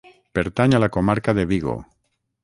[0.37, 1.77] Pertany a la comarca de Vigo.